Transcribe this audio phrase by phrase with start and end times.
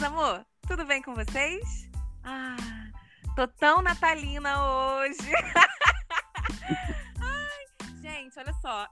[0.00, 0.46] meus amor?
[0.66, 1.90] Tudo bem com vocês?
[2.24, 2.56] Ah,
[3.36, 5.18] tô tão natalina hoje.
[7.20, 7.66] Ai,
[8.00, 8.86] gente, olha só.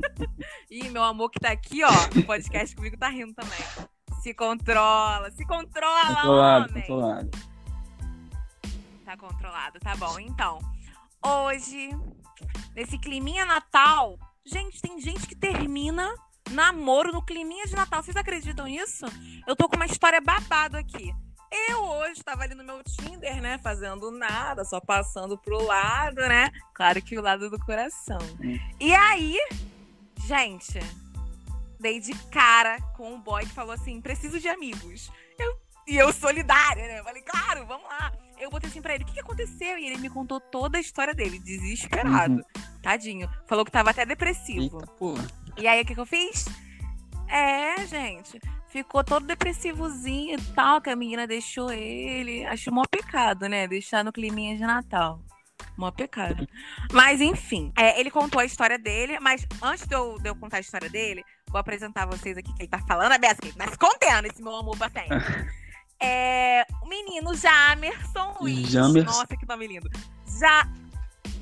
[0.70, 3.58] Ih, meu amor que tá aqui, ó, no podcast comigo tá rindo também.
[4.22, 6.86] Se controla, se controla, Controlado, homem.
[6.86, 7.30] controlado.
[9.04, 10.18] Tá controlado, tá bom.
[10.20, 10.58] Então,
[11.22, 11.90] hoje,
[12.74, 14.16] nesse climinha Natal,
[14.46, 16.10] gente, tem gente que termina
[16.50, 18.02] namoro no climinha de Natal.
[18.02, 19.04] Vocês acreditam nisso?
[19.46, 21.12] Eu tô com uma história babado aqui.
[21.68, 23.58] Eu hoje tava ali no meu Tinder, né?
[23.58, 26.48] Fazendo nada, só passando pro lado, né?
[26.74, 28.18] Claro que o lado do coração.
[28.40, 28.56] Hum.
[28.78, 29.36] E aí,
[30.26, 30.78] gente,
[31.80, 35.10] dei de cara com um boy que falou assim: preciso de amigos.
[35.38, 37.00] Eu- e eu solidária, né?
[37.00, 38.12] Eu Falei, claro, vamos lá.
[38.38, 39.76] Eu botei assim pra ele: o que, que aconteceu?
[39.76, 42.44] E ele me contou toda a história dele, desesperado.
[42.80, 43.28] Tadinho.
[43.48, 44.78] Falou que tava até depressivo.
[44.78, 45.26] Eita, porra.
[45.56, 46.46] E aí, o que, que eu fiz?
[47.28, 48.40] É, gente.
[48.68, 52.44] Ficou todo depressivozinho e tal, que a menina deixou ele.
[52.46, 53.66] Acho mó pecado, né?
[53.66, 55.20] Deixar no climinha de Natal.
[55.76, 56.46] Mó pecado.
[56.92, 57.72] Mas, enfim.
[57.76, 60.88] é, ele contou a história dele, mas antes de eu, de eu contar a história
[60.88, 63.78] dele, vou apresentar vocês aqui que ele tá falando, a Beça, que ele tá se
[63.78, 65.18] contendo, esse meu amor sempre.
[66.02, 68.70] É, o menino Jamerson Luiz.
[68.70, 69.18] Jamerson.
[69.18, 69.86] Nossa, que nome lindo.
[70.40, 70.66] Ja...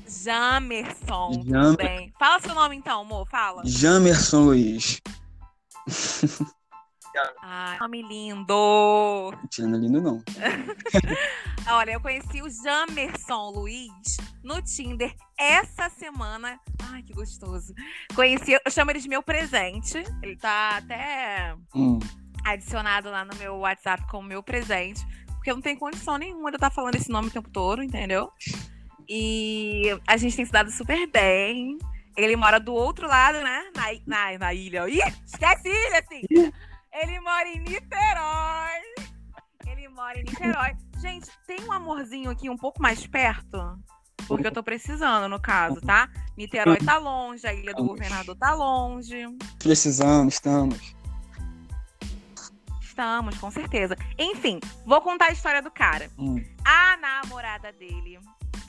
[0.09, 1.31] Jamerson.
[1.31, 2.13] Tudo Jamer- bem.
[2.17, 3.27] Fala seu nome então, amor.
[3.29, 3.61] Fala.
[3.65, 5.01] Jamerson Luiz.
[7.41, 9.33] Ai, nome lindo.
[9.49, 10.23] Tirando lindo, não.
[11.71, 16.59] Olha, eu conheci o Jamerson Luiz no Tinder essa semana.
[16.91, 17.73] Ai, que gostoso.
[18.15, 19.97] Conheci, eu chamo ele de meu presente.
[20.23, 21.99] Ele tá até Hum.
[22.45, 25.01] adicionado lá no meu WhatsApp como meu presente.
[25.35, 27.81] Porque eu não tenho condição nenhuma de eu estar falando esse nome o tempo todo,
[27.83, 28.31] entendeu?
[29.09, 31.79] E a gente tem se dado super bem.
[32.15, 33.63] Ele mora do outro lado, né?
[33.75, 34.87] Na, na, na ilha.
[34.87, 36.21] Ih, esquece ilha, assim.
[36.93, 38.81] Ele mora em Niterói.
[39.65, 40.75] Ele mora em Niterói.
[41.01, 43.57] Gente, tem um amorzinho aqui um pouco mais perto?
[44.27, 46.07] Porque eu tô precisando, no caso, tá?
[46.37, 49.25] Niterói tá longe, a Ilha do Governador tá longe.
[49.57, 50.93] Precisamos, estamos.
[52.81, 53.97] Estamos, com certeza.
[54.19, 56.11] Enfim, vou contar a história do cara.
[56.17, 56.43] Hum.
[56.65, 58.19] A namorada dele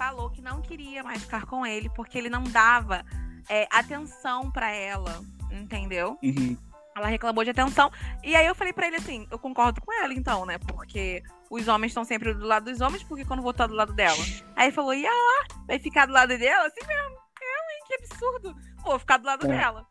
[0.01, 3.05] falou que não queria mais ficar com ele porque ele não dava
[3.51, 6.19] é, atenção pra ela, entendeu?
[6.23, 6.57] Uhum.
[6.97, 7.93] Ela reclamou de atenção.
[8.25, 10.57] E aí eu falei pra ele assim: eu concordo com ela então, né?
[10.57, 13.93] Porque os homens estão sempre do lado dos homens, porque quando vou estar do lado
[13.93, 14.17] dela.
[14.57, 16.67] Aí ele falou: e ela vai ficar do lado dela?
[16.67, 17.11] Assim mesmo.
[17.43, 17.85] Eu, hein?
[17.87, 18.57] Que absurdo.
[18.83, 19.49] Vou ficar do lado É.
[19.49, 19.87] dela.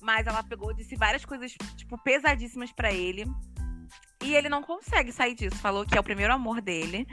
[0.00, 3.26] Mas ela pegou, disse várias coisas, tipo, pesadíssimas pra ele.
[4.22, 5.56] E ele não consegue sair disso.
[5.56, 7.08] Falou que é o primeiro amor dele.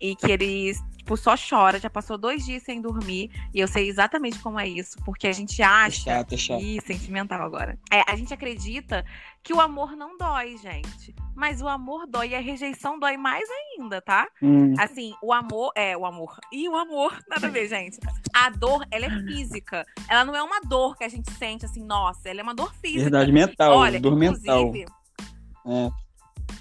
[0.00, 1.78] E que ele, tipo, só chora.
[1.80, 3.30] Já passou dois dias sem dormir.
[3.54, 4.96] E eu sei exatamente como é isso.
[5.04, 6.60] Porque a gente É acha chato, é chato.
[6.62, 7.78] Ih, sentimental agora.
[7.90, 9.04] É, a gente acredita
[9.42, 11.14] que o amor não dói, gente.
[11.34, 14.26] Mas o amor dói e a rejeição dói mais ainda, tá?
[14.42, 14.74] Hum.
[14.78, 15.72] Assim, o amor.
[15.74, 16.36] É, o amor.
[16.52, 17.98] E o amor, nada a ver, gente.
[18.34, 19.84] A dor, ela é física.
[20.08, 22.74] Ela não é uma dor que a gente sente assim, nossa, ela é uma dor
[22.74, 23.02] física.
[23.04, 24.72] Verdade mental, Olha, dor mental.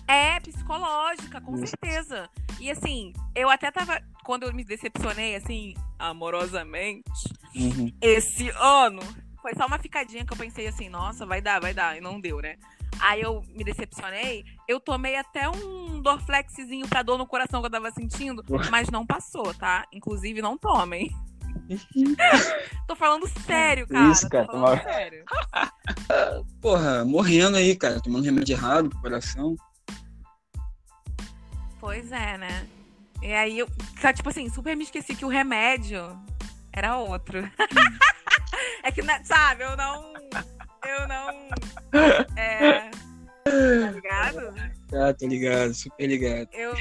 [0.08, 0.36] É.
[0.36, 2.30] é psicológica, com certeza.
[2.66, 4.02] E assim, eu até tava.
[4.24, 7.04] Quando eu me decepcionei, assim, amorosamente,
[7.56, 7.92] Uhum.
[8.02, 9.02] esse ano.
[9.40, 11.96] Foi só uma ficadinha que eu pensei assim, nossa, vai dar, vai dar.
[11.96, 12.56] E não deu, né?
[13.00, 14.44] Aí eu me decepcionei.
[14.68, 19.06] Eu tomei até um Dorflexzinho pra dor no coração que eu tava sentindo, mas não
[19.06, 19.86] passou, tá?
[19.94, 21.12] Inclusive, não tomem.
[22.88, 24.12] Tô falando sério, cara.
[24.12, 25.24] Isso, cara, Tô falando toma- sério.
[26.60, 28.02] Porra, morrendo aí, cara.
[28.02, 29.56] Tomando remédio errado pro coração.
[31.86, 32.68] Pois é, né?
[33.22, 33.70] E aí eu,
[34.02, 36.20] só, tipo assim, super me esqueci que o remédio
[36.74, 37.38] era outro.
[38.84, 40.14] é que, né, sabe, eu não.
[40.84, 41.50] Eu não.
[42.36, 42.90] É.
[42.90, 44.54] Tá ligado?
[44.90, 46.50] Tá, tô ligado, super ligado.
[46.54, 46.74] Eu,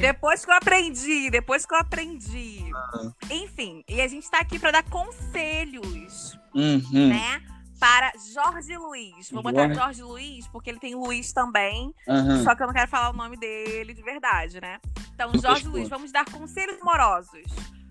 [0.00, 2.64] depois que eu aprendi, depois que eu aprendi.
[2.74, 3.12] Ah.
[3.30, 7.08] Enfim, e a gente tá aqui pra dar conselhos, Uhum.
[7.10, 7.42] né?
[7.82, 9.28] Para Jorge Luiz.
[9.32, 9.74] Vou botar Jorge.
[9.74, 11.92] Jorge Luiz, porque ele tem Luiz também.
[12.08, 12.44] Aham.
[12.44, 14.78] Só que eu não quero falar o nome dele de verdade, né?
[15.12, 15.66] Então, Jorge.
[15.66, 17.42] Luiz, vamos dar conselhos amorosos.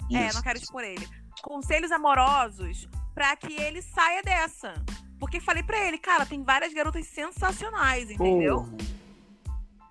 [0.10, 0.36] É, Isso.
[0.36, 1.06] não quero expor ele.
[1.42, 4.74] Conselhos amorosos pra que ele saia dessa.
[5.20, 8.64] Porque falei pra ele, cara, tem várias garotas sensacionais, entendeu?
[8.64, 8.78] Porra.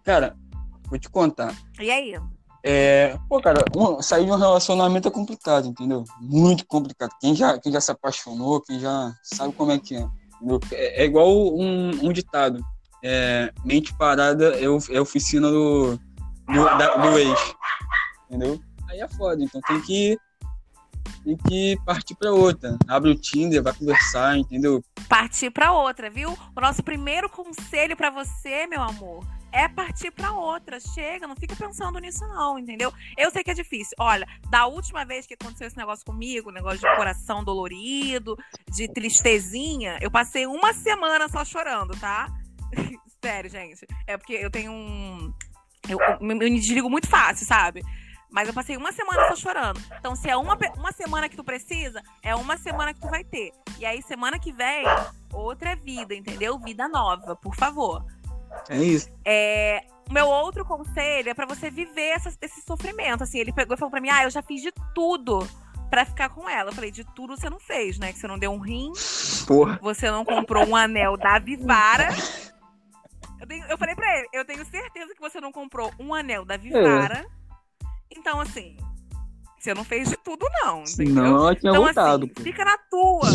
[0.03, 0.37] Cara,
[0.89, 1.55] vou te contar.
[1.79, 2.19] E aí?
[2.63, 6.05] É, pô, cara, um- sair de um relacionamento é complicado, entendeu?
[6.21, 7.11] Muito complicado.
[7.21, 10.07] Quem já, quem já se apaixonou, quem já sabe como é que é.
[10.73, 12.61] É, é igual um, um ditado.
[13.03, 15.97] É, mente parada é, é oficina do,
[16.47, 17.55] do, da- do ex.
[18.29, 18.61] Entendeu?
[18.89, 19.43] Aí é foda.
[19.43, 20.19] Então tem que
[21.25, 22.79] tem que partir pra outra.
[22.89, 24.83] Abre o Tinder, vai conversar, entendeu?
[25.09, 26.37] Partir pra outra, viu?
[26.57, 30.79] O nosso primeiro conselho pra você, meu amor, é partir pra outra.
[30.81, 32.93] Chega, não fica pensando nisso, não, entendeu?
[33.17, 33.95] Eu sei que é difícil.
[33.99, 38.37] Olha, da última vez que aconteceu esse negócio comigo, negócio de coração dolorido,
[38.71, 42.29] de tristezinha, eu passei uma semana só chorando, tá?
[43.23, 43.87] Sério, gente.
[44.07, 45.33] É porque eu tenho um.
[45.89, 47.83] Eu, eu me desligo muito fácil, sabe?
[48.31, 49.81] Mas eu passei uma semana só chorando.
[49.99, 53.25] Então, se é uma, uma semana que tu precisa, é uma semana que tu vai
[53.25, 53.53] ter.
[53.79, 54.85] E aí, semana que vem,
[55.33, 56.59] outra vida, entendeu?
[56.59, 58.05] Vida nova, por favor.
[58.69, 59.09] É isso.
[59.25, 63.23] É, meu outro conselho é para você viver essa, esse sofrimento.
[63.23, 65.47] Assim, ele pegou e falou pra mim: Ah, eu já fiz de tudo
[65.89, 66.71] para ficar com ela.
[66.71, 68.13] Eu falei: De tudo você não fez, né?
[68.13, 68.93] Que você não deu um rim.
[69.47, 69.79] Porra.
[69.83, 72.09] Você não comprou um anel da Vivara.
[73.41, 76.45] Eu, tenho, eu falei pra ele: Eu tenho certeza que você não comprou um anel
[76.45, 77.19] da Vivara.
[77.19, 77.40] É.
[78.11, 78.77] Então, assim,
[79.59, 80.83] você não fez de tudo, não.
[80.83, 81.15] Entendeu?
[81.15, 82.25] Não, ela tinha então, voltado.
[82.25, 83.29] Assim, fica na tua.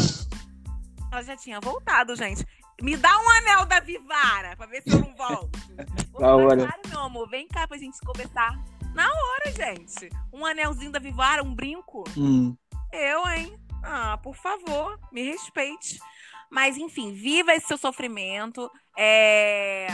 [1.12, 2.46] Ela já tinha voltado, gente.
[2.82, 5.58] Me dá um anel da Vivara pra ver se eu não volto.
[6.20, 6.66] da hora.
[6.66, 7.30] Claro, meu amor.
[7.30, 8.60] Vem cá pra gente conversar.
[8.94, 10.10] Na hora, gente.
[10.34, 12.04] Um anelzinho da Vivara, um brinco.
[12.18, 12.56] Hum.
[12.92, 13.58] Eu, hein?
[13.84, 16.00] Ah, por favor, me respeite.
[16.50, 18.72] Mas, enfim, viva esse seu sofrimento.
[18.98, 19.88] É...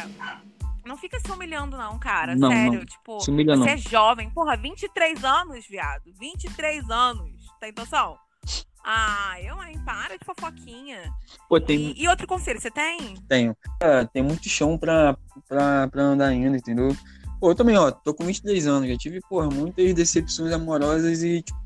[0.92, 2.36] Não fica se humilhando, não, cara.
[2.36, 2.80] Não, Sério.
[2.80, 2.86] não.
[2.86, 3.68] Tipo, Se humilha, você não.
[3.70, 4.30] é jovem.
[4.30, 6.04] Porra, 23 anos, viado.
[6.20, 7.32] 23 anos.
[7.62, 8.18] Tem noção?
[8.84, 9.80] Ah, eu, hein?
[9.86, 11.10] Para de fofoquinha.
[11.48, 13.16] Pô, tem, E, e outro conselho, você tem?
[13.30, 13.56] tenho.
[13.82, 15.16] Ah, tem muito chão pra,
[15.48, 16.94] pra, pra andar ainda, entendeu?
[17.40, 21.42] Pô, eu também, ó, tô com 23 anos, já tive, porra, muitas decepções amorosas e,
[21.42, 21.58] tipo,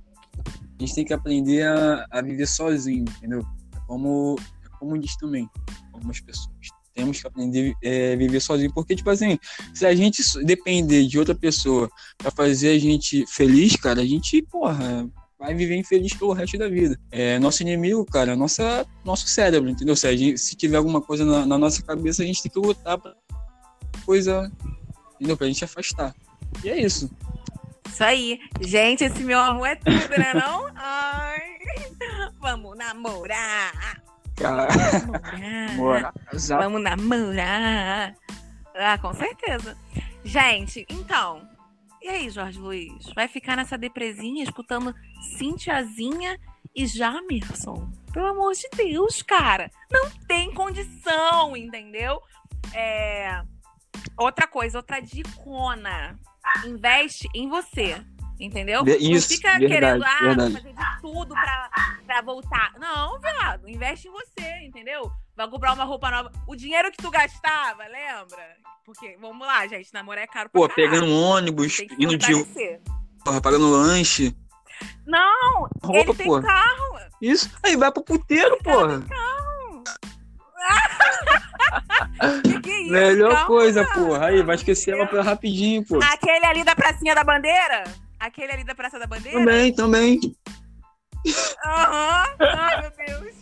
[0.48, 3.44] a gente tem que aprender a, a viver sozinho, entendeu?
[3.76, 5.50] É como, é como diz também
[5.94, 6.56] algumas pessoas.
[6.96, 9.38] Temos que aprender a é, viver sozinho, porque, tipo assim,
[9.74, 14.42] se a gente depender de outra pessoa pra fazer a gente feliz, cara, a gente,
[14.44, 15.06] porra,
[15.38, 16.98] vai viver infeliz pelo resto da vida.
[17.12, 19.96] É, nosso inimigo, cara, é nossa, nosso cérebro, entendeu?
[19.96, 22.98] Se, gente, se tiver alguma coisa na, na, nossa cabeça, a gente tem que lutar
[22.98, 23.14] pra
[24.06, 24.50] coisa,
[25.16, 25.36] entendeu?
[25.36, 26.16] Pra gente afastar.
[26.64, 27.12] E é isso.
[27.88, 28.40] Isso aí.
[28.62, 30.72] Gente, esse meu amor é tudo, né não?
[30.76, 31.42] Ai.
[32.40, 34.05] Vamos namorar.
[34.42, 36.14] Namorar.
[36.60, 38.16] Vamos namorar.
[38.76, 39.78] Ah, com certeza.
[40.24, 41.48] Gente, então.
[42.02, 43.12] E aí, Jorge Luiz?
[43.16, 44.94] Vai ficar nessa depresinha escutando
[45.38, 46.40] Cintiazinha
[46.76, 47.90] e Jamerson?
[48.12, 49.72] Pelo amor de Deus, cara.
[49.92, 52.22] Não tem condição, entendeu?
[52.74, 53.42] É...
[54.18, 56.20] Outra coisa, outra dicona.
[56.66, 58.02] Investe em você.
[58.40, 58.84] Entendeu?
[58.86, 60.54] Isso, não fica verdade, querendo ah, verdade.
[60.54, 61.70] fazer de tudo pra,
[62.06, 62.74] pra voltar.
[62.78, 63.70] Não, viado.
[63.70, 65.10] Investe em você, entendeu?
[65.36, 66.32] Vai comprar uma roupa nova.
[66.48, 68.58] O dinheiro que tu gastava, lembra?
[68.86, 70.92] Porque, vamos lá, gente, namorar é caro pra Pô, caralho.
[70.92, 72.46] pegando um ônibus, Tem indo de
[73.24, 74.36] porra, pagando lanche.
[75.06, 76.44] Não, Roupa, ele tem porra.
[76.44, 77.00] carro.
[77.22, 77.50] Isso.
[77.64, 79.04] Aí vai pro puteiro, porra.
[82.44, 82.92] Que que é isso?
[82.92, 83.48] Melhor Calma.
[83.48, 84.28] coisa, porra.
[84.28, 86.00] Aí, vai esquecer ela rapidinho, pô.
[86.02, 87.84] Aquele ali da pracinha da bandeira?
[88.20, 89.40] Aquele ali da Praça da Bandeira?
[89.40, 90.20] Também, também.
[91.66, 92.26] Aham.
[92.40, 93.36] Ai, meu Deus.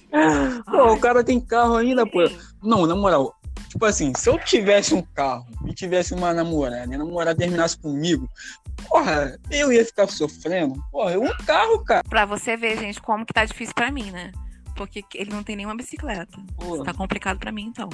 [0.65, 2.19] Pô, o cara tem carro ainda, pô.
[2.61, 3.35] Não, na moral,
[3.67, 7.77] tipo assim, se eu tivesse um carro e tivesse uma namorada, e a namorada terminasse
[7.77, 8.29] comigo,
[8.87, 10.81] porra, eu ia ficar sofrendo.
[10.91, 12.03] Porra, um carro, cara.
[12.07, 14.31] Pra você ver, gente, como que tá difícil pra mim, né?
[14.75, 16.37] Porque ele não tem nenhuma bicicleta.
[16.55, 16.85] Porra.
[16.85, 17.89] Tá complicado pra mim, então.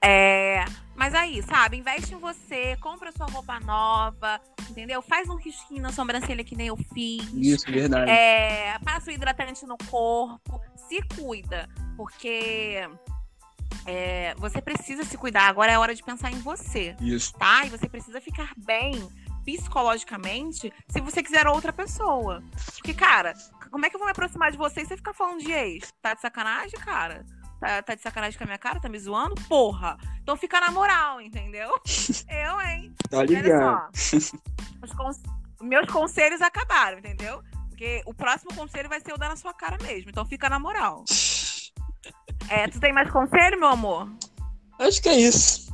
[0.00, 5.00] É, mas aí, sabe, investe em você, compra sua roupa nova, entendeu?
[5.02, 7.24] Faz um risquinho na sobrancelha que nem eu fiz.
[7.34, 8.10] Isso, verdade.
[8.10, 12.88] É, passa o hidratante no corpo, se cuida, porque
[13.86, 15.48] é, você precisa se cuidar.
[15.48, 17.32] Agora é hora de pensar em você, Isso.
[17.34, 17.64] tá?
[17.64, 19.08] E você precisa ficar bem
[19.44, 22.42] psicologicamente se você quiser outra pessoa.
[22.74, 23.32] Porque, cara,
[23.70, 25.92] como é que eu vou me aproximar de você e você ficar falando de ex?
[26.02, 27.24] Tá de sacanagem, cara?
[27.60, 28.80] Tá, tá de sacanagem com a minha cara?
[28.80, 29.34] Tá me zoando?
[29.48, 29.96] Porra!
[30.22, 31.70] Então fica na moral, entendeu?
[32.28, 32.94] Eu, hein?
[33.10, 33.90] Tá Olha ligado.
[33.96, 34.18] só.
[34.82, 35.22] Os cons-
[35.60, 37.42] Meus conselhos acabaram, entendeu?
[37.68, 40.10] Porque o próximo conselho vai ser eu dar na sua cara mesmo.
[40.10, 41.04] Então fica na moral.
[42.50, 44.10] É, tu tem mais conselho, meu amor?
[44.78, 45.68] Acho que é isso.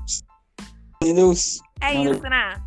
[1.00, 1.33] Entendeu?
[1.81, 2.61] É isso, né?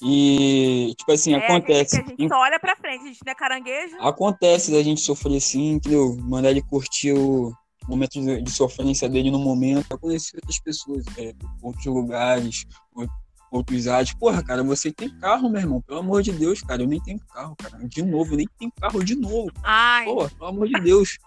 [0.00, 1.96] E, tipo assim, É, acontece.
[2.02, 3.96] que a gente só olha pra frente, a gente não é caranguejo.
[4.00, 6.16] Acontece da gente sofrer assim, entendeu?
[6.20, 7.52] Mandar ele curtir o
[7.88, 12.64] momento de, de sofrência dele no momento, pra conhecer outras pessoas, é, outros lugares,
[12.94, 13.08] ou-
[13.50, 14.12] outros ares.
[14.14, 15.80] Porra, cara, você tem carro, meu irmão.
[15.80, 17.78] Pelo amor de Deus, cara, eu nem tenho carro, cara.
[17.88, 19.50] De novo, eu nem tenho carro de novo.
[19.62, 21.18] Ai, Porra, pelo amor de Deus.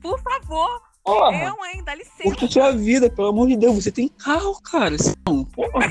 [0.00, 1.82] por favor, Porra, eu, hein?
[1.84, 2.22] Dá licença.
[2.22, 3.74] curte a sua vida, pelo amor de Deus.
[3.74, 4.96] Você tem carro, cara.
[5.26, 5.88] Não, porra.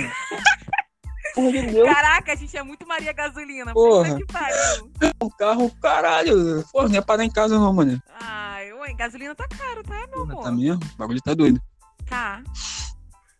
[1.35, 1.87] porra de Deus.
[1.93, 3.73] Caraca, a gente é muito Maria Gasolina.
[3.73, 4.15] Porra.
[4.17, 4.91] Que pariu.
[5.21, 6.63] Um carro, caralho.
[6.71, 8.01] Porra, não ia parar em casa não, mano.
[8.19, 8.42] Ai,
[8.83, 10.43] ué, gasolina tá caro, tá, meu amor?
[10.43, 10.79] tá mesmo?
[10.93, 11.61] O bagulho tá doido.
[12.05, 12.43] Tá.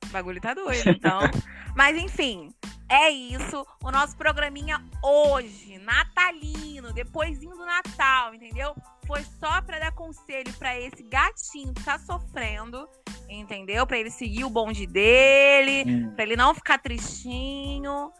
[0.05, 1.19] O bagulho tá doido, então.
[1.75, 2.49] Mas enfim,
[2.89, 3.65] é isso.
[3.83, 8.75] O nosso programinha hoje, natalino, depoisinho do Natal, entendeu?
[9.07, 12.87] Foi só pra dar conselho pra esse gatinho que tá sofrendo,
[13.27, 13.85] entendeu?
[13.87, 16.13] Pra ele seguir o bonde dele, Hum.
[16.15, 18.11] pra ele não ficar tristinho.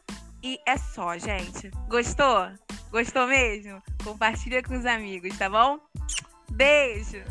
[0.42, 1.70] E é só, gente.
[1.88, 2.50] Gostou?
[2.92, 3.82] Gostou mesmo?
[4.04, 5.80] Compartilha com os amigos, tá bom?
[6.52, 7.24] Beijo!